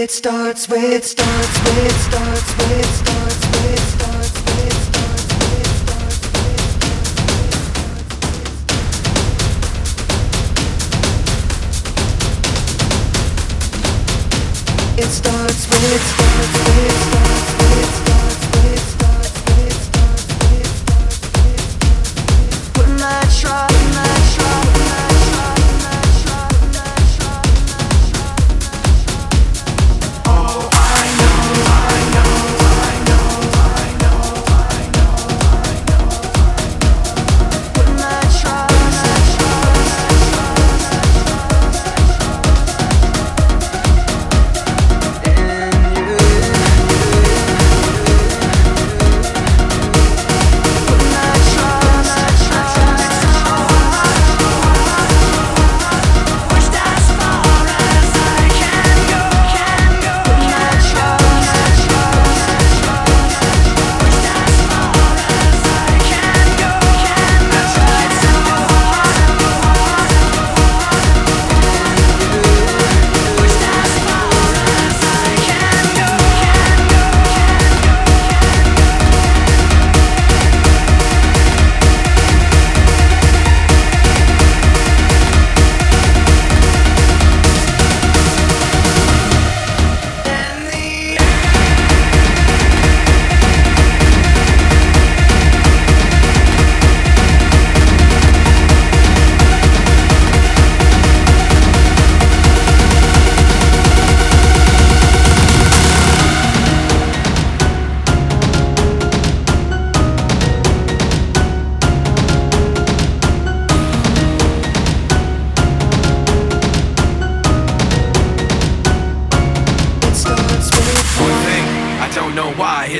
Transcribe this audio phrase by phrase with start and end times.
[0.00, 4.64] It starts with, it starts with, it starts with, it starts with, it starts with,
[4.64, 6.60] it starts with, it starts with.
[14.96, 17.99] It starts with, it starts with, it starts with, it starts with,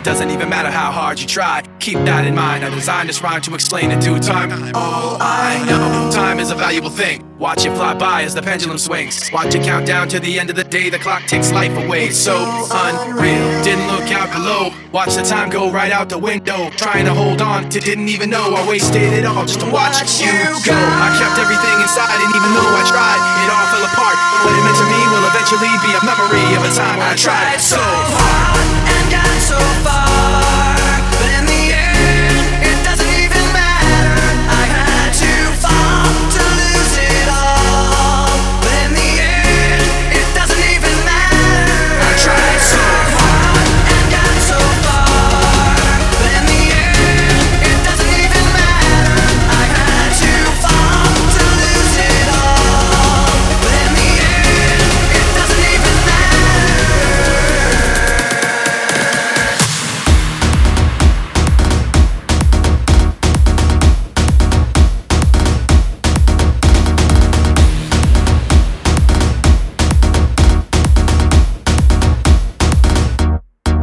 [0.00, 1.60] It doesn't even matter how hard you try.
[1.78, 2.64] Keep that in mind.
[2.64, 4.48] I designed this rhyme to explain in due time.
[4.72, 7.20] All I know, time is a valuable thing.
[7.36, 9.28] Watch it fly by as the pendulum swings.
[9.30, 10.88] Watch it count down to the end of the day.
[10.88, 12.08] The clock takes life away.
[12.16, 12.32] So
[12.72, 13.44] unreal.
[13.60, 14.72] Didn't look out below.
[14.90, 16.70] Watch the time go right out the window.
[16.80, 20.00] Trying to hold on to didn't even know I wasted it all just to watch
[20.16, 20.32] you
[20.64, 20.80] go.
[20.80, 24.16] I kept everything inside, and even though I tried, it all fell apart.
[24.48, 27.60] What it meant to me will eventually be a memory of a time I tried
[27.60, 28.29] so hard.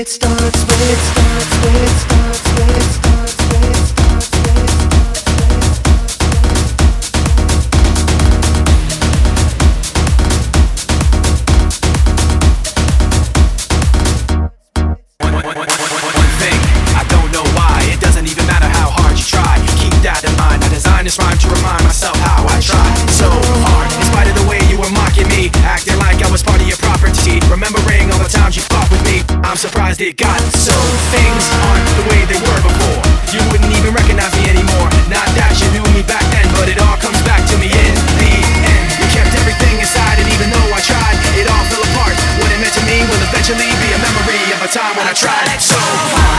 [0.00, 2.88] It starts with, it starts with, it starts.
[2.88, 2.99] with,
[30.00, 30.72] It got so.
[31.12, 33.04] Things aren't the way they were before.
[33.36, 34.88] You wouldn't even recognize me anymore.
[35.12, 37.92] Not that you knew me back then, but it all comes back to me in
[38.16, 38.32] the
[38.64, 38.84] end.
[38.96, 42.16] You kept everything inside, and even though I tried, it all fell apart.
[42.40, 45.12] What it meant to me will eventually be a memory of a time when I
[45.12, 46.29] tried so hard.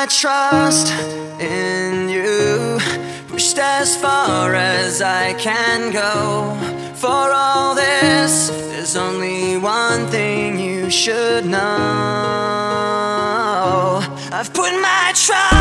[0.00, 0.94] My trust
[1.38, 2.78] in you,
[3.28, 6.56] pushed as far as I can go.
[6.94, 11.58] For all this There's only one thing you should know.
[14.32, 15.59] I've put my trust.